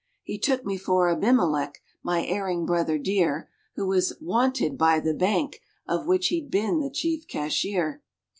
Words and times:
He 0.23 0.39
took 0.39 0.65
me 0.65 0.77
for 0.77 1.09
Abimelech, 1.11 1.79
my 2.01 2.25
erring 2.25 2.65
brother 2.65 2.97
dear, 2.97 3.49
Who 3.75 3.85
was 3.85 4.13
"wanted" 4.19 4.75
by 4.75 4.99
the 4.99 5.13
Bank 5.13 5.61
of 5.87 6.07
which 6.07 6.29
he'd 6.29 6.49
been 6.49 6.79
the 6.79 6.89
chief 6.89 7.27
cashier. 7.27 8.01